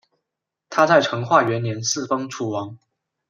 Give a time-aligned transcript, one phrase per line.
[0.67, 2.75] 他在成化元年嗣封楚王。